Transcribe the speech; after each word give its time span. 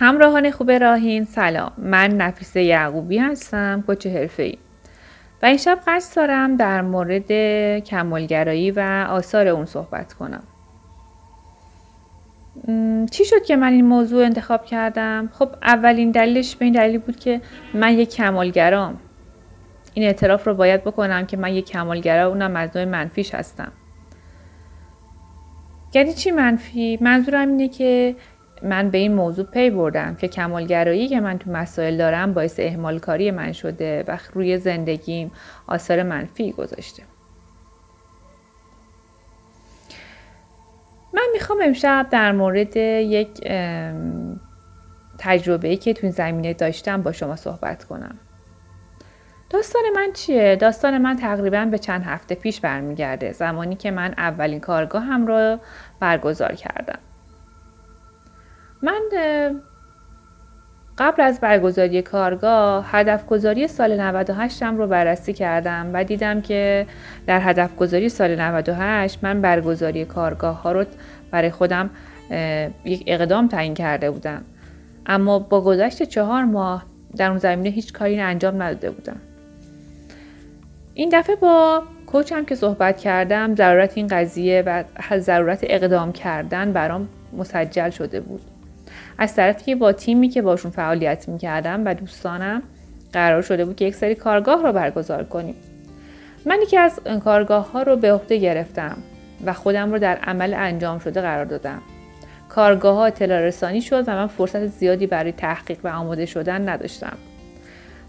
همراهان 0.00 0.50
خوب 0.50 0.70
راهین 0.70 1.24
سلام. 1.24 1.72
من 1.78 2.10
نفیسه 2.10 2.62
یعقوبی 2.62 3.18
هستم 3.18 3.84
کوچ 3.86 4.06
ای 4.06 4.58
و 5.42 5.46
این 5.46 5.56
شب 5.56 5.78
قصد 5.86 6.16
دارم 6.16 6.56
در 6.56 6.82
مورد 6.82 7.32
کمالگرایی 7.78 8.70
و 8.70 9.06
آثار 9.10 9.48
اون 9.48 9.64
صحبت 9.64 10.12
کنم. 10.12 10.42
چی 13.10 13.24
شد 13.24 13.44
که 13.44 13.56
من 13.56 13.72
این 13.72 13.86
موضوع 13.86 14.24
انتخاب 14.24 14.64
کردم؟ 14.64 15.30
خب 15.32 15.48
اولین 15.62 16.10
دلیلش 16.10 16.56
به 16.56 16.64
این 16.64 16.74
دلیل 16.74 16.98
بود 16.98 17.16
که 17.16 17.40
من 17.74 17.92
یک 17.92 18.10
کمالگرام. 18.10 18.98
این 19.94 20.06
اعتراف 20.06 20.46
رو 20.46 20.54
باید 20.54 20.84
بکنم 20.84 21.26
که 21.26 21.36
من 21.36 21.54
یک 21.54 21.66
کمالگرا 21.66 22.28
اونم 22.28 22.56
از 22.56 22.76
نوع 22.76 22.84
منفیش 22.84 23.34
هستم. 23.34 23.72
یعنی 25.94 26.12
چی 26.12 26.30
منفی؟ 26.30 26.98
منظورم 27.00 27.48
اینه 27.48 27.68
که 27.68 28.16
من 28.62 28.90
به 28.90 28.98
این 28.98 29.14
موضوع 29.14 29.44
پی 29.44 29.70
بردم 29.70 30.14
که 30.14 30.28
کمالگرایی 30.28 31.08
که 31.08 31.20
من 31.20 31.38
تو 31.38 31.50
مسائل 31.50 31.96
دارم 31.96 32.34
باعث 32.34 32.60
اهمال 32.60 32.98
کاری 32.98 33.30
من 33.30 33.52
شده 33.52 34.04
و 34.08 34.18
روی 34.34 34.58
زندگیم 34.58 35.32
آثار 35.66 36.02
منفی 36.02 36.52
گذاشته. 36.52 37.02
من 41.14 41.26
می‌خوام 41.32 41.58
امشب 41.62 42.06
در 42.10 42.32
مورد 42.32 42.76
یک 42.76 43.28
تجربه 45.18 45.76
که 45.76 45.92
تو 45.92 46.00
این 46.02 46.12
زمینه 46.12 46.54
داشتم 46.54 47.02
با 47.02 47.12
شما 47.12 47.36
صحبت 47.36 47.84
کنم. 47.84 48.18
داستان 49.50 49.82
من 49.96 50.12
چیه؟ 50.12 50.56
داستان 50.56 50.98
من 50.98 51.16
تقریبا 51.16 51.64
به 51.64 51.78
چند 51.78 52.02
هفته 52.02 52.34
پیش 52.34 52.60
برمیگرده 52.60 53.32
زمانی 53.32 53.76
که 53.76 53.90
من 53.90 54.14
اولین 54.18 54.60
کارگاه 54.60 55.02
هم 55.02 55.26
رو 55.26 55.58
برگزار 56.00 56.54
کردم. 56.54 56.98
من 58.82 59.00
قبل 60.98 61.22
از 61.22 61.40
برگزاری 61.40 62.02
کارگاه 62.02 62.86
هدف 62.90 63.26
گذاری 63.26 63.68
سال 63.68 64.00
98 64.00 64.62
رو 64.62 64.86
بررسی 64.86 65.32
کردم 65.32 65.90
و 65.92 66.04
دیدم 66.04 66.40
که 66.40 66.86
در 67.26 67.40
هدف 67.40 67.76
گذاری 67.76 68.08
سال 68.08 68.40
98 68.40 69.18
من 69.22 69.40
برگزاری 69.40 70.04
کارگاه 70.04 70.62
ها 70.62 70.72
رو 70.72 70.84
برای 71.30 71.50
خودم 71.50 71.90
یک 72.84 73.04
اقدام 73.06 73.48
تعیین 73.48 73.74
کرده 73.74 74.10
بودم. 74.10 74.42
اما 75.06 75.38
با 75.38 75.60
گذشت 75.60 76.02
چهار 76.02 76.44
ماه 76.44 76.84
در 77.16 77.28
اون 77.28 77.38
زمینه 77.38 77.68
هیچ 77.68 77.92
کاری 77.92 78.20
انجام 78.20 78.62
نداده 78.62 78.90
بودم. 78.90 79.16
این 80.94 81.08
دفعه 81.12 81.36
با 81.36 81.82
کوچم 82.06 82.44
که 82.44 82.54
صحبت 82.54 82.98
کردم 82.98 83.54
ضرورت 83.54 83.92
این 83.96 84.06
قضیه 84.06 84.62
و 84.66 84.84
ضرورت 85.18 85.60
اقدام 85.62 86.12
کردن 86.12 86.72
برام 86.72 87.08
مسجل 87.38 87.90
شده 87.90 88.20
بود. 88.20 88.49
از 89.20 89.34
طرفی 89.34 89.64
که 89.64 89.74
با 89.74 89.92
تیمی 89.92 90.28
که 90.28 90.42
باشون 90.42 90.70
فعالیت 90.70 91.28
می‌کردم 91.28 91.82
و 91.86 91.94
دوستانم 91.94 92.62
قرار 93.12 93.42
شده 93.42 93.64
بود 93.64 93.76
که 93.76 93.84
یک 93.84 93.94
سری 93.94 94.14
کارگاه 94.14 94.62
رو 94.62 94.72
برگزار 94.72 95.24
کنیم. 95.24 95.54
من 96.46 96.58
یکی 96.62 96.76
از 96.76 97.00
کارگاه 97.24 97.72
ها 97.72 97.82
رو 97.82 97.96
به 97.96 98.12
عهده 98.12 98.36
گرفتم 98.36 98.96
و 99.46 99.52
خودم 99.52 99.92
رو 99.92 99.98
در 99.98 100.16
عمل 100.16 100.54
انجام 100.54 100.98
شده 100.98 101.20
قرار 101.20 101.44
دادم. 101.44 101.82
کارگاه 102.48 102.96
ها 102.96 103.06
اطلاع 103.06 103.50
شد 103.80 104.04
و 104.08 104.12
من 104.12 104.26
فرصت 104.26 104.66
زیادی 104.66 105.06
برای 105.06 105.32
تحقیق 105.32 105.78
و 105.84 105.88
آماده 105.88 106.26
شدن 106.26 106.68
نداشتم. 106.68 107.16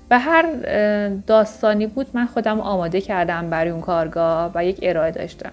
به 0.09 0.17
هر 0.17 0.45
داستانی 1.27 1.87
بود 1.87 2.07
من 2.13 2.25
خودم 2.25 2.59
آماده 2.59 3.01
کردم 3.01 3.49
برای 3.49 3.71
اون 3.71 3.81
کارگاه 3.81 4.51
و 4.55 4.65
یک 4.65 4.79
ارائه 4.81 5.11
داشتم. 5.11 5.51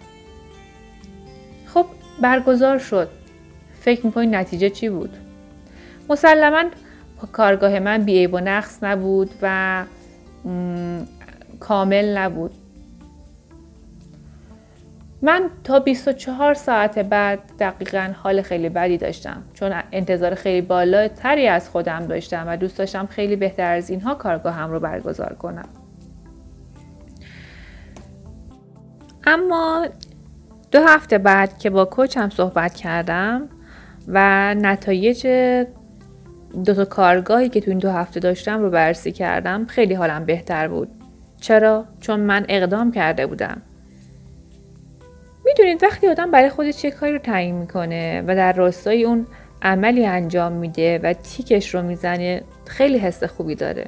خب 1.67 1.87
برگزار 2.23 2.79
شد. 2.79 3.09
فکر 3.81 4.07
می‌کنید 4.07 4.35
نتیجه 4.35 4.71
چی 4.71 4.89
بود؟ 4.89 5.11
مسلما 6.09 6.65
کارگاه 7.33 7.79
من 7.79 8.05
بیعیب 8.05 8.35
و 8.35 8.41
نقص 8.41 8.79
نبود 8.83 9.31
و 9.43 9.85
کامل 11.61 12.19
نبود. 12.19 12.51
من 15.23 15.51
تا 15.65 15.81
24 15.81 16.55
ساعت 16.55 16.99
بعد 16.99 17.39
دقیقا 17.61 18.13
حال 18.23 18.43
خیلی 18.43 18.69
بدی 18.69 18.99
داشتم 18.99 19.43
چون 19.55 19.83
انتظار 19.93 20.35
خیلی 20.35 20.61
بالا 20.61 21.09
تری 21.09 21.49
از 21.49 21.69
خودم 21.69 22.07
داشتم 22.07 22.45
و 22.49 22.57
دوست 22.57 22.79
داشتم 22.79 23.07
خیلی 23.07 23.37
بهتر 23.37 23.73
از 23.73 23.91
اینها 23.91 24.15
کارگاه 24.15 24.55
هم 24.55 24.71
رو 24.71 24.81
برگزار 24.81 25.33
کنم. 25.33 25.69
اما 29.27 29.87
دو 30.71 30.81
هفته 30.81 31.19
بعد 31.19 31.59
که 31.59 31.71
با 31.71 31.85
کوچم 31.85 32.31
صحبت 32.31 32.75
کردم 32.75 33.49
و 34.09 34.55
نتایج 34.55 35.27
دو 36.65 36.75
تا 36.75 36.85
کارگاهی 36.85 37.49
که 37.49 37.61
تو 37.61 37.71
این 37.71 37.79
دو 37.79 37.91
هفته 37.91 38.21
داشتم 38.21 38.63
رو 38.63 38.71
بررسی 38.71 39.13
کردم 39.13 39.67
خیلی 39.67 39.95
حالم 39.95 40.25
بهتر 40.25 40.69
بود. 40.69 40.89
چرا؟ 41.41 41.85
چون 42.01 42.21
من 42.21 42.45
اقدام 42.49 42.93
کرده 42.93 43.27
بودم. 43.27 43.63
می‌دونید 45.45 45.83
وقتی 45.83 46.09
آدم 46.09 46.31
برای 46.31 46.49
خودش 46.49 46.77
چه 46.77 46.91
کاری 46.91 47.13
رو 47.13 47.19
تعیین 47.19 47.55
می‌کنه 47.55 48.25
و 48.27 48.37
در 48.37 48.53
راستای 48.53 49.05
اون 49.05 49.27
عملی 49.63 50.07
انجام 50.07 50.53
میده 50.53 51.01
و 51.03 51.13
تیکش 51.13 51.75
رو 51.75 51.83
می‌زنه 51.83 52.43
خیلی 52.67 52.99
حس 52.99 53.25
خوبی 53.25 53.55
داره. 53.55 53.87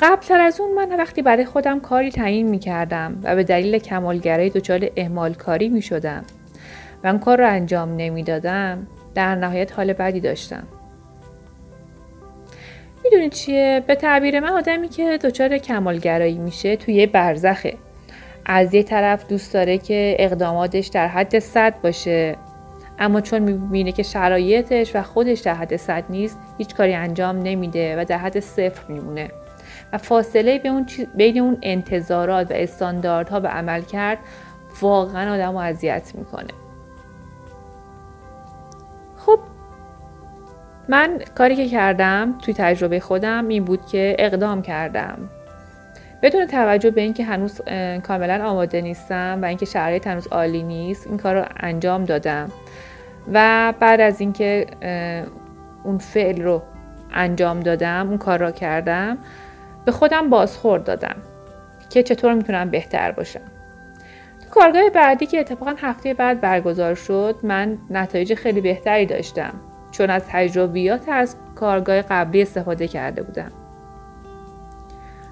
قبلتر 0.00 0.40
از 0.40 0.60
اون 0.60 0.74
من 0.74 0.96
وقتی 0.96 1.22
برای 1.22 1.44
خودم 1.44 1.80
کاری 1.80 2.10
تعیین 2.10 2.48
می‌کردم 2.48 3.20
و 3.22 3.36
به 3.36 3.44
دلیل 3.44 3.78
کمالگرایی 3.78 4.50
دچار 4.50 4.88
اهمال 4.96 5.34
کاری 5.34 5.68
می‌شدم 5.68 6.24
و 7.04 7.06
اون 7.06 7.18
کار 7.18 7.38
رو 7.38 7.48
انجام 7.48 7.96
نمی‌دادم 7.96 8.86
در 9.14 9.34
نهایت 9.34 9.72
حال 9.72 9.92
بدی 9.92 10.20
داشتم. 10.20 10.62
می‌دونید 13.04 13.32
چیه؟ 13.32 13.82
به 13.86 13.94
تعبیر 13.94 14.40
من 14.40 14.48
آدمی 14.48 14.88
که 14.88 15.18
دچار 15.18 15.58
کمالگرایی 15.58 16.38
میشه 16.38 16.76
توی 16.76 17.06
برزخه. 17.06 17.74
از 18.46 18.74
یه 18.74 18.82
طرف 18.82 19.28
دوست 19.28 19.54
داره 19.54 19.78
که 19.78 20.16
اقداماتش 20.18 20.86
در 20.86 21.08
حد 21.08 21.38
صد 21.38 21.80
باشه. 21.82 22.36
اما 22.98 23.20
چون 23.20 23.38
می‌بینه 23.42 23.92
که 23.92 24.02
شرایطش 24.02 24.96
و 24.96 25.02
خودش 25.02 25.40
در 25.40 25.54
حد 25.54 25.76
صد 25.76 26.04
نیست 26.10 26.38
هیچ 26.58 26.74
کاری 26.74 26.94
انجام 26.94 27.38
نمیده 27.38 28.00
و 28.00 28.04
در 28.04 28.18
حد 28.18 28.40
صفر 28.40 28.82
میمونه. 28.88 29.30
و 29.92 29.98
فاصله 29.98 30.60
بین 31.14 31.40
اون 31.40 31.58
انتظارات 31.62 32.50
و 32.50 32.54
استانداردها 32.54 33.40
به 33.40 33.48
عمل 33.48 33.82
کرد 33.82 34.18
واقعا 34.80 35.34
آدم 35.34 35.52
رو 35.52 35.58
اذیت 35.58 36.12
می‌کنه. 36.14 36.63
من 40.88 41.18
کاری 41.34 41.56
که 41.56 41.68
کردم 41.68 42.34
توی 42.42 42.54
تجربه 42.54 43.00
خودم 43.00 43.48
این 43.48 43.64
بود 43.64 43.86
که 43.86 44.16
اقدام 44.18 44.62
کردم. 44.62 45.18
بدون 46.22 46.46
توجه 46.46 46.90
به 46.90 47.00
اینکه 47.00 47.24
هنوز 47.24 47.60
کاملا 48.02 48.48
آماده 48.48 48.80
نیستم 48.80 49.38
و 49.42 49.44
اینکه 49.44 49.66
شرایط 49.66 50.06
هنوز 50.06 50.26
عالی 50.26 50.62
نیست 50.62 51.06
این 51.06 51.16
کار 51.16 51.34
رو 51.34 51.44
انجام 51.60 52.04
دادم. 52.04 52.52
و 53.32 53.72
بعد 53.80 54.00
از 54.00 54.20
اینکه 54.20 54.66
اون 55.84 55.98
فعل 55.98 56.42
رو 56.42 56.62
انجام 57.12 57.60
دادم 57.60 58.08
اون 58.08 58.18
کار 58.18 58.38
را 58.38 58.50
کردم 58.50 59.18
به 59.84 59.92
خودم 59.92 60.30
بازخورد 60.30 60.84
دادم 60.84 61.16
که 61.90 62.02
چطور 62.02 62.34
می‌تونم 62.34 62.70
بهتر 62.70 63.12
باشم. 63.12 63.40
تو 64.40 64.60
کارگاه 64.60 64.90
بعدی 64.90 65.26
که 65.26 65.40
اتفاقا 65.40 65.74
هفته 65.78 66.14
بعد 66.14 66.40
برگزار 66.40 66.94
شد 66.94 67.36
من 67.42 67.78
نتایج 67.90 68.34
خیلی 68.34 68.60
بهتری 68.60 69.06
داشتم. 69.06 69.54
چون 69.94 70.10
از 70.10 70.22
تجربیات 70.28 71.08
از 71.08 71.36
کارگاه 71.54 72.02
قبلی 72.02 72.42
استفاده 72.42 72.88
کرده 72.88 73.22
بودم. 73.22 73.52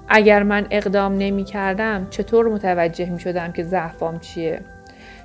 اگر 0.07 0.43
من 0.43 0.67
اقدام 0.71 1.17
نمی 1.17 1.43
کردم 1.43 2.07
چطور 2.09 2.49
متوجه 2.49 3.09
می 3.09 3.19
شدم 3.19 3.51
که 3.51 3.63
ضعفام 3.63 4.19
چیه؟ 4.19 4.61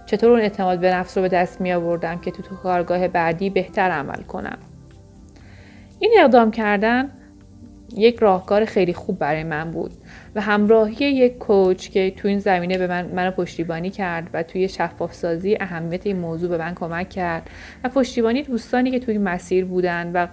چطور 0.06 0.31
اون 0.31 0.41
اعتماد 0.41 0.81
به 0.81 0.94
نفس 0.94 1.16
رو 1.16 1.22
به 1.22 1.28
دست 1.28 1.60
می 1.60 1.72
آوردم 1.72 2.19
که 2.19 2.31
تو, 2.31 2.43
تو 2.43 2.56
کارگاه 2.56 3.09
بعدی 3.09 3.50
بهتر 3.50 3.91
عمل 3.91 4.22
کنم؟ 4.22 4.59
این 5.98 6.15
اقدام 6.18 6.51
کردن 6.51 7.10
یک 7.97 8.17
راهکار 8.17 8.65
خیلی 8.65 8.95
خوب 8.95 9.19
برای 9.19 9.45
من 9.45 9.71
بود 9.71 9.91
و 10.35 10.41
همراهی 10.41 11.07
یک 11.07 11.39
کوچ 11.39 11.89
که 11.89 12.11
تو 12.11 12.29
این 12.29 12.39
زمینه 12.39 12.79
به 12.79 12.87
من 12.87 13.07
منو 13.07 13.31
پشتیبانی 13.31 13.91
کرد 13.91 14.31
و 14.33 14.43
توی 14.43 14.69
شفاف 14.69 15.15
سازی 15.15 15.57
اهمیت 15.61 16.07
این 16.07 16.17
موضوع 16.17 16.49
به 16.51 16.59
من 16.59 16.75
کمک 16.75 17.09
کرد 17.09 17.51
و 17.85 17.89
پشتیبانی 17.89 18.43
دوستانی 18.43 18.91
که 18.91 18.99
توی 18.99 19.19
مسیر 19.19 19.65
بودن 19.65 20.13
و 20.13 20.27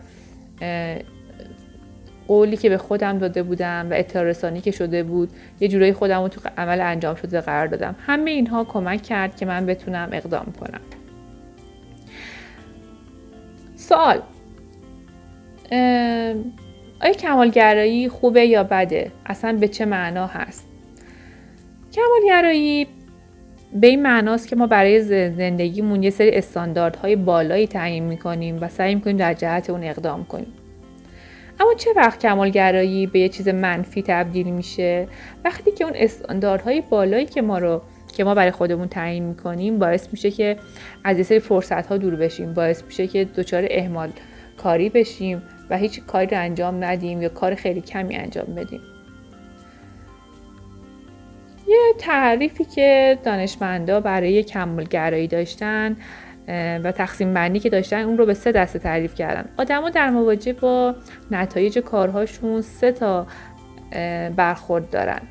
قولی 2.27 2.57
که 2.57 2.69
به 2.69 2.77
خودم 2.77 3.17
داده 3.17 3.43
بودم 3.43 3.87
و 3.91 3.93
اطلاع 3.93 4.59
که 4.59 4.71
شده 4.71 5.03
بود 5.03 5.29
یه 5.59 5.67
جورایی 5.67 5.93
خودم 5.93 6.21
رو 6.21 6.27
تو 6.27 6.41
عمل 6.57 6.81
انجام 6.81 7.15
شده 7.15 7.41
قرار 7.41 7.67
دادم. 7.67 7.95
همه 7.99 8.31
اینها 8.31 8.63
کمک 8.63 9.03
کرد 9.03 9.35
که 9.35 9.45
من 9.45 9.65
بتونم 9.65 10.09
اقدام 10.11 10.53
کنم. 10.59 10.81
سوال. 13.75 14.21
آیا 17.01 17.13
کمالگرایی 17.13 18.09
خوبه 18.09 18.45
یا 18.45 18.63
بده؟ 18.63 19.11
اصلا 19.25 19.53
به 19.53 19.67
چه 19.67 19.85
معنا 19.85 20.27
هست؟ 20.27 20.67
کمالگرایی 21.93 22.87
به 23.73 23.87
این 23.87 24.01
معناست 24.01 24.47
که 24.47 24.55
ما 24.55 24.67
برای 24.67 25.01
زندگیمون 25.31 26.03
یه 26.03 26.09
سری 26.09 26.31
استانداردهای 26.31 27.15
بالایی 27.15 27.67
تعیین 27.67 28.03
می‌کنیم 28.03 28.57
و 28.61 28.69
سعی 28.69 28.95
می‌کنیم 28.95 29.17
در 29.17 29.33
جهت 29.33 29.69
اون 29.69 29.83
اقدام 29.83 30.25
کنیم 30.25 30.53
اما 31.59 31.73
چه 31.73 31.89
وقت 31.95 32.19
کمالگرایی 32.19 33.07
به 33.07 33.19
یه 33.19 33.29
چیز 33.29 33.47
منفی 33.47 34.03
تبدیل 34.07 34.47
میشه 34.47 35.07
وقتی 35.45 35.71
که 35.71 35.83
اون 35.83 35.93
استانداردهای 35.95 36.81
بالایی 36.89 37.25
که 37.25 37.41
ما 37.41 37.57
رو 37.57 37.81
که 38.17 38.23
ما 38.23 38.35
برای 38.35 38.51
خودمون 38.51 38.87
تعیین 38.87 39.23
می‌کنیم 39.23 39.79
باعث 39.79 40.07
میشه 40.11 40.31
که 40.31 40.57
از 41.03 41.17
یه 41.17 41.23
سری 41.23 41.39
فرصت 41.39 41.87
ها 41.87 41.97
دور 41.97 42.15
بشیم 42.15 42.53
باعث 42.53 42.83
میشه 42.83 43.07
که 43.07 43.25
دچار 43.25 43.67
اهمال 43.69 44.09
کاری 44.57 44.89
بشیم 44.89 45.41
و 45.69 45.77
هیچ 45.77 46.01
کاری 46.05 46.27
رو 46.27 46.37
انجام 46.37 46.83
ندیم 46.83 47.21
یا 47.21 47.29
کار 47.29 47.55
خیلی 47.55 47.81
کمی 47.81 48.15
انجام 48.15 48.55
بدیم. 48.55 48.81
یه 51.67 51.93
تعریفی 51.99 52.65
که 52.65 53.19
دانشمندا 53.23 53.99
برای 53.99 54.43
کمالگرایی 54.43 55.27
داشتن 55.27 55.97
و 56.83 56.91
تقسیم 56.91 57.33
بندی 57.33 57.59
که 57.59 57.69
داشتن 57.69 58.01
اون 58.01 58.17
رو 58.17 58.25
به 58.25 58.33
سه 58.33 58.51
دسته 58.51 58.79
تعریف 58.79 59.15
کردن. 59.15 59.49
آدما 59.57 59.89
در 59.89 60.09
مواجه 60.09 60.53
با 60.53 60.95
نتایج 61.31 61.79
کارهاشون 61.79 62.61
سه 62.61 62.91
تا 62.91 63.27
برخورد 64.35 64.89
دارن. 64.89 65.21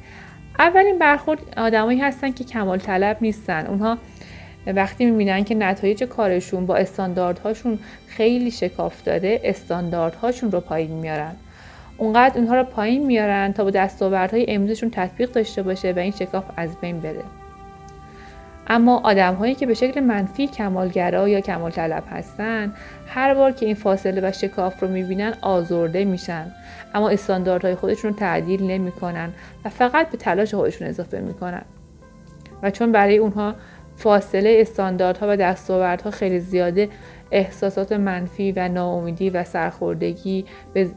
اولین 0.58 0.98
برخورد 0.98 1.40
آدمایی 1.56 2.00
هستن 2.00 2.32
که 2.32 2.44
کمال 2.44 2.78
طلب 2.78 3.16
نیستن. 3.20 3.66
اونها 3.66 3.98
وقتی 4.72 5.04
می‌بینن 5.04 5.44
که 5.44 5.54
نتایج 5.54 6.04
کارشون 6.04 6.66
با 6.66 6.76
استانداردهاشون 6.76 7.78
خیلی 8.08 8.50
شکاف 8.50 9.02
داره 9.02 9.40
استانداردهاشون 9.44 10.50
رو 10.50 10.60
پایین 10.60 10.90
میارن. 10.90 11.32
اونقدر 11.96 12.38
اونها 12.38 12.56
رو 12.56 12.64
پایین 12.64 13.06
میارن 13.06 13.52
تا 13.52 13.64
با 13.64 13.70
دستاوردهای 13.70 14.44
امروزشون 14.48 14.90
تطبیق 14.90 15.32
داشته 15.32 15.62
باشه 15.62 15.92
و 15.92 15.98
این 15.98 16.12
شکاف 16.12 16.44
از 16.56 16.76
بین 16.80 17.00
بره. 17.00 17.22
اما 18.66 19.00
آدم 19.04 19.34
هایی 19.34 19.54
که 19.54 19.66
به 19.66 19.74
شکل 19.74 20.00
منفی 20.00 20.46
کمالگرا 20.46 21.28
یا 21.28 21.40
کمال 21.40 21.70
طلب 21.70 22.02
هستن 22.10 22.72
هر 23.06 23.34
بار 23.34 23.52
که 23.52 23.66
این 23.66 23.74
فاصله 23.74 24.28
و 24.28 24.32
شکاف 24.32 24.82
رو 24.82 24.88
می‌بینن 24.88 25.34
آزرده 25.40 26.04
میشن. 26.04 26.52
اما 26.94 27.08
استانداردهای 27.08 27.74
خودشون 27.74 28.10
رو 28.10 28.16
تعدیل 28.16 28.62
نمی‌کنن 28.62 29.32
و 29.64 29.68
فقط 29.68 30.10
به 30.10 30.18
تلاش 30.18 30.54
خودشون 30.54 30.88
اضافه 30.88 31.20
می‌کنن. 31.20 31.62
و 32.62 32.70
چون 32.70 32.92
برای 32.92 33.18
اونها 33.18 33.54
فاصله 33.96 34.56
استانداردها 34.60 35.26
و 35.30 35.36
دستاوردها 35.36 36.10
خیلی 36.10 36.40
زیاده. 36.40 36.88
احساسات 37.30 37.92
منفی 37.92 38.52
و 38.52 38.68
ناامیدی 38.68 39.30
و 39.30 39.44
سرخوردگی 39.44 40.44
به 40.72 40.90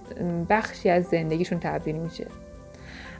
بخشی 0.49 0.89
از 0.89 1.03
زندگیشون 1.03 1.59
تبدیل 1.59 1.95
میشه. 1.95 2.25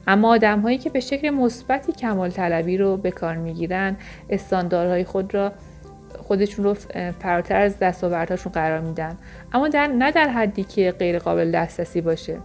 اما 0.07 0.29
آدم 0.29 0.59
هایی 0.59 0.77
که 0.77 0.89
به 0.89 0.99
شکل 0.99 1.29
مثبتی 1.29 1.91
کمال 1.91 2.29
طلبی 2.29 2.77
رو 2.77 2.97
به 2.97 3.11
کار 3.11 3.35
می‌گیرن 3.35 3.95
استانداردهای 4.29 5.03
خود 5.03 5.33
را 5.33 5.51
خودشون 6.19 6.65
رو 6.65 6.73
فراتر 7.19 7.55
از 7.55 7.79
دستاوردهاشون 7.79 8.51
قرار 8.51 8.79
میدن. 8.79 9.17
اما 9.53 9.67
در 9.67 9.87
نه 9.87 10.11
در 10.11 10.27
حدی 10.27 10.63
که 10.63 10.91
غیر 10.99 11.19
قابل 11.19 11.51
دسترسی 11.51 12.01
باشه 12.01 12.37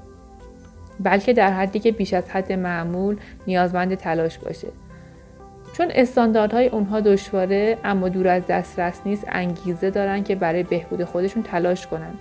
بلکه 1.00 1.32
در 1.32 1.52
حدی 1.52 1.78
که 1.78 1.92
بیش 1.92 2.14
از 2.14 2.30
حد 2.30 2.52
معمول 2.52 3.16
نیازمند 3.46 3.94
تلاش 3.94 4.38
باشه. 4.38 4.68
چون 5.76 5.90
استانداردهای 5.94 6.66
اونها 6.68 7.00
دشواره 7.00 7.78
اما 7.84 8.08
دور 8.08 8.28
از 8.28 8.46
دسترس 8.46 9.00
نیست 9.06 9.24
انگیزه 9.28 9.90
دارن 9.90 10.24
که 10.24 10.34
برای 10.34 10.62
بهبود 10.62 11.04
خودشون 11.04 11.42
تلاش 11.42 11.86
کنن. 11.86 12.14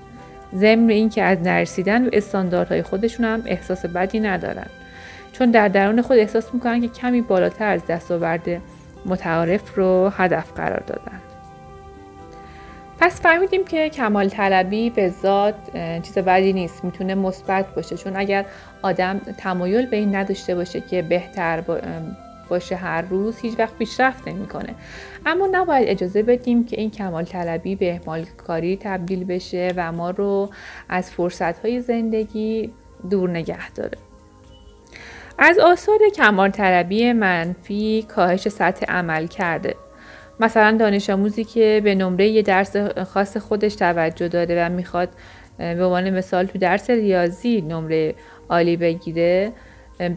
ضمن 0.56 0.90
اینکه 0.90 1.24
از 1.24 1.42
نرسیدن 1.42 2.04
به 2.04 2.18
استانداردهای 2.18 2.82
خودشون 2.82 3.26
هم 3.26 3.44
احساس 3.46 3.86
بدی 3.86 4.20
ندارن. 4.20 4.68
چون 5.32 5.52
در 5.52 5.68
درون 5.68 6.02
خود 6.02 6.18
احساس 6.18 6.54
می‌کنن 6.54 6.82
که 6.82 6.88
کمی 6.88 7.22
بالاتر 7.22 7.68
از 7.68 7.88
دستاورد 7.88 8.62
متعارف 9.06 9.76
رو 9.76 10.12
هدف 10.18 10.54
قرار 10.54 10.84
دادن. 10.88 11.22
پس 13.00 13.22
فهمیدیم 13.22 13.66
که 13.66 13.90
کمال 13.90 14.30
طلبی 14.30 14.90
به 14.90 15.10
ذات 15.10 15.56
چیز 16.04 16.18
بدی 16.18 16.54
نیست. 16.54 16.84
می‌تونه 16.84 17.16
مثبت 17.16 17.76
باشه. 17.76 17.98
چون 17.98 18.16
اگر 18.16 18.46
آدم 18.82 19.22
تمایل 19.38 19.86
به 19.86 19.98
این 19.98 20.16
نداشته 20.16 20.56
باشه 20.56 20.82
که 20.82 21.02
بهتر 21.02 21.64
باشه 22.52 22.76
هر 22.76 23.02
روز 23.02 23.40
هیچ 23.40 23.60
وقت 23.60 23.78
پیشرفت 23.78 24.28
نمی‌کنه. 24.28 24.76
اما 25.26 25.50
نباید 25.52 25.88
اجازه 25.88 26.24
بدیم 26.24 26.66
که 26.66 26.80
این 26.80 26.92
کمال 26.92 27.24
طلبی 27.24 27.76
به 27.76 27.92
احمال 27.92 28.26
کاری 28.48 28.78
تبدیل 28.82 29.24
بشه 29.24 29.74
و 29.76 29.92
ما 29.92 30.10
رو 30.10 30.50
از 30.90 31.12
فرصت 31.12 31.66
های 31.66 31.82
زندگی 31.82 32.72
دور 33.10 33.30
نگه 33.30 33.72
داره. 33.72 33.98
از 35.38 35.60
آثار 35.60 36.00
کمال 36.16 36.50
طلبی 36.50 37.14
منفی 37.14 38.06
کاهش 38.16 38.48
سطح 38.48 38.86
عمل 38.86 39.28
کرده. 39.28 39.76
مثلا 40.40 40.78
دانش 40.78 41.10
آموزی 41.10 41.44
که 41.44 41.82
به 41.84 41.96
نمره 41.96 42.28
یه 42.28 42.42
درس 42.42 42.78
خاص 43.14 43.38
خودش 43.38 43.76
توجه 43.76 44.28
داره 44.28 44.66
و 44.66 44.70
می‌خواد 44.70 45.10
به 45.58 45.84
عنوان 45.84 46.10
مثال 46.10 46.46
تو 46.46 46.60
درس 46.60 46.90
ریاضی 46.90 47.62
نمره 47.62 48.16
عالی 48.50 48.78
بگیره 48.78 49.52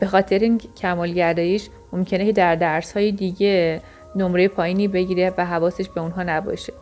به 0.00 0.06
خاطر 0.06 0.38
این 0.38 0.58
کمالگراییش 0.58 1.68
ممکنه 1.94 2.26
که 2.26 2.32
در 2.32 2.54
درس 2.54 2.92
های 2.92 3.12
دیگه 3.12 3.80
نمره 4.16 4.48
پایینی 4.48 4.88
بگیره 4.88 5.34
و 5.38 5.46
حواسش 5.46 5.88
به 5.88 6.00
اونها 6.00 6.22
نباشه. 6.22 6.72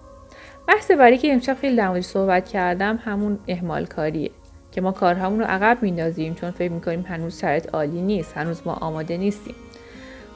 بحث 0.68 0.90
بری 0.90 1.18
که 1.18 1.32
امشب 1.32 1.56
خیلی 1.60 1.76
در 1.76 2.00
صحبت 2.00 2.48
کردم 2.48 3.00
همون 3.04 3.38
اهمال 3.48 3.86
کاریه 3.86 4.30
که 4.72 4.80
ما 4.80 4.92
کارهامون 4.92 5.40
رو 5.40 5.46
عقب 5.46 5.78
میندازیم 5.82 6.34
چون 6.34 6.50
فکر 6.50 6.72
می‌کنیم 6.72 7.04
هنوز 7.08 7.40
شرط 7.40 7.74
عالی 7.74 8.00
نیست 8.00 8.36
هنوز 8.36 8.62
ما 8.66 8.72
آماده 8.72 9.16
نیستیم. 9.16 9.54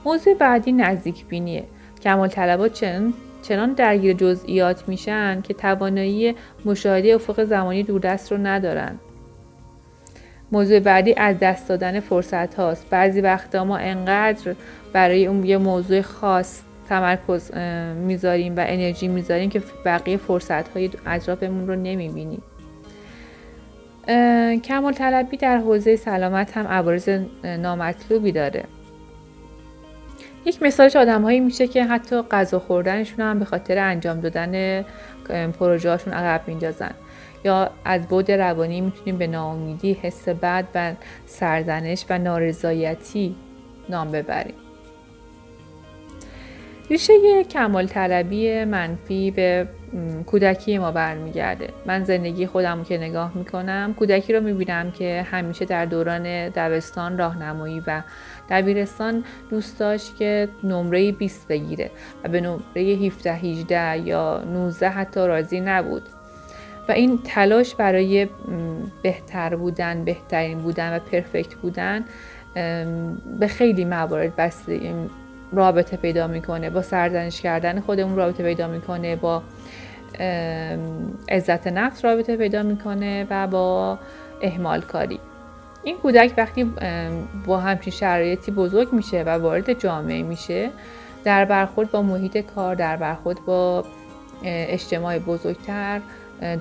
موضوع 0.04 0.34
بعدی 0.34 0.72
نزدیک 0.72 1.26
بینیه 1.26 1.64
کمال 2.02 2.28
طلبات 2.28 2.72
چنان 2.72 3.14
چنان 3.42 3.72
درگیر 3.72 4.12
جزئیات 4.12 4.88
میشن 4.88 5.40
که 5.42 5.54
توانایی 5.54 6.34
مشاهده 6.64 7.14
افق 7.14 7.44
زمانی 7.44 7.82
دوردست 7.82 8.32
رو 8.32 8.38
ندارن. 8.38 8.98
موضوع 10.52 10.80
بعدی 10.80 11.14
از 11.14 11.38
دست 11.38 11.68
دادن 11.68 12.00
فرصت 12.00 12.54
هاست. 12.54 12.90
بعضی 12.90 13.20
وقتا 13.20 13.64
ما 13.64 13.76
انقدر 13.76 14.54
برای 14.92 15.26
اون 15.26 15.44
یه 15.44 15.58
موضوع 15.58 16.00
خاص 16.00 16.60
تمرکز 16.88 17.54
می‌ذاریم 17.94 18.56
و 18.56 18.64
انرژی 18.66 19.08
می‌ذاریم 19.08 19.50
که 19.50 19.62
بقیه 19.84 20.16
فرصت 20.16 20.68
های 20.68 20.90
اطرافمون 21.06 21.68
رو 21.68 21.74
نمی‌بینیم. 21.74 22.42
کمال 24.64 24.92
طلبی 24.92 25.36
در 25.36 25.58
حوزه 25.58 25.96
سلامت 25.96 26.56
هم 26.56 26.66
عوارض 26.66 27.08
نامطلوبی 27.44 28.32
داره. 28.32 28.64
یک 30.44 30.62
مثالش 30.62 30.96
آدم 30.96 31.22
هایی 31.22 31.40
میشه 31.40 31.66
که 31.66 31.84
حتی 31.84 32.22
غذا 32.22 32.58
خوردنشون 32.58 33.20
هم 33.20 33.38
به 33.38 33.44
خاطر 33.44 33.78
انجام 33.78 34.20
دادن 34.20 34.84
پروژه 35.58 35.90
هاشون 35.90 36.12
عقب 36.12 36.40
میندازن 36.48 36.90
یا 37.46 37.70
از 37.84 38.08
بود 38.08 38.30
روانی 38.30 38.80
می‌تونیم 38.80 39.18
به 39.18 39.26
ناامیدی 39.26 39.92
حس 39.92 40.28
بد 40.28 40.64
و 40.74 40.92
سرزنش 41.26 42.04
و 42.10 42.18
نارضایتی 42.18 43.36
نام 43.88 44.10
ببریم 44.10 44.54
ریشه 46.90 47.44
کمال 47.44 47.86
طلبی 47.86 48.64
منفی 48.64 49.30
به 49.30 49.68
کودکی 50.26 50.78
ما 50.78 50.90
برمیگرده. 50.90 51.68
من 51.86 52.04
زندگی 52.04 52.46
خودم 52.46 52.84
که 52.84 52.98
نگاه 52.98 53.32
می‌کنم 53.34 53.94
کودکی 53.98 54.32
رو 54.32 54.40
می‌بینم 54.40 54.90
که 54.90 55.26
همیشه 55.30 55.64
در 55.64 55.84
دوران 55.84 56.48
دبستان 56.48 57.18
راهنمایی 57.18 57.82
و 57.86 58.02
دبیرستان 58.50 59.24
دوست 59.50 59.78
داشت 59.78 60.16
که 60.16 60.48
نمره 60.64 61.12
20 61.12 61.48
بگیره 61.48 61.90
و 62.24 62.28
به 62.28 62.40
نمره 62.40 62.82
17 63.06 63.32
18 63.32 63.98
یا 63.98 64.44
19 64.52 64.88
حتی 64.88 65.20
راضی 65.20 65.60
نبود. 65.60 66.02
و 66.88 66.92
این 66.92 67.18
تلاش 67.24 67.74
برای 67.74 68.28
بهتر 69.02 69.56
بودن 69.56 70.04
بهترین 70.04 70.58
بودن 70.58 70.96
و 70.96 70.98
پرفکت 70.98 71.54
بودن 71.54 72.04
به 73.40 73.46
خیلی 73.48 73.84
موارد 73.84 74.36
بسته 74.36 74.94
رابطه 75.52 75.96
پیدا 75.96 76.26
می‌کنه. 76.26 76.70
با 76.70 76.82
سرزنش 76.82 77.40
کردن 77.40 77.80
خودمون 77.80 78.16
رابطه 78.16 78.42
پیدا 78.42 78.68
می‌کنه 78.68 79.16
با 79.16 79.42
عزت 81.28 81.66
نفس 81.66 82.04
رابطه 82.04 82.36
پیدا 82.36 82.62
می‌کنه 82.62 83.26
و 83.30 83.46
با 83.46 83.98
اهمال 84.42 84.80
کاری. 84.80 85.20
این 85.82 85.96
کودک 85.96 86.32
وقتی 86.36 86.72
با 87.46 87.58
همچین 87.58 87.92
شرایطی 87.92 88.50
بزرگ 88.50 88.92
میشه 88.92 89.22
و 89.22 89.28
وارد 89.28 89.72
جامعه 89.72 90.22
میشه 90.22 90.70
در 91.24 91.44
برخورد 91.44 91.90
با 91.90 92.02
محیط 92.02 92.38
کار 92.38 92.74
در 92.74 92.96
برخورد 92.96 93.38
با 93.46 93.84
اجتماع 94.44 95.18
بزرگتر 95.18 96.00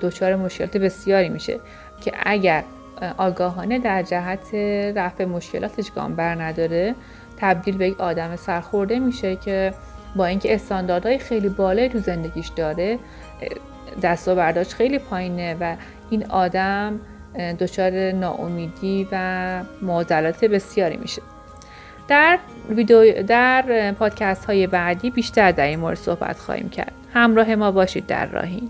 دچار 0.01 0.35
مشکلات 0.35 0.77
بسیاری 0.77 1.29
میشه 1.29 1.59
که 2.01 2.11
اگر 2.23 2.63
آگاهانه 3.17 3.79
در 3.79 4.03
جهت 4.03 4.53
رفع 4.95 5.25
مشکلاتش 5.25 5.91
گام 5.91 6.15
بر 6.15 6.43
نداره 6.43 6.95
تبدیل 7.37 7.77
به 7.77 7.87
یک 7.87 8.01
آدم 8.01 8.35
سرخورده 8.35 8.99
میشه 8.99 9.35
که 9.35 9.73
با 10.15 10.25
اینکه 10.25 10.55
استانداردهای 10.55 11.17
خیلی 11.17 11.49
بالایی 11.49 11.89
تو 11.89 11.99
زندگیش 11.99 12.47
داره 12.47 12.99
دست 14.01 14.27
و 14.27 14.35
برداشت 14.35 14.73
خیلی 14.73 14.99
پایینه 14.99 15.57
و 15.59 15.75
این 16.09 16.25
آدم 16.25 16.99
دچار 17.59 18.11
ناامیدی 18.11 19.07
و 19.11 19.63
معضلات 19.81 20.45
بسیاری 20.45 20.97
میشه. 20.97 21.21
در 22.07 22.39
ویدیو 22.69 23.23
در 23.23 23.91
پادکست 23.91 24.45
های 24.45 24.67
بعدی 24.67 25.09
بیشتر 25.09 25.51
در 25.51 25.65
این 25.65 25.79
مورد 25.79 25.97
صحبت 25.97 26.39
خواهیم 26.39 26.69
کرد. 26.69 26.91
همراه 27.13 27.55
ما 27.55 27.71
باشید 27.71 28.05
در 28.05 28.25
راهی. 28.25 28.69